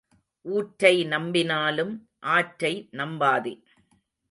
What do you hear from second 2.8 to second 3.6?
நம்பாதே.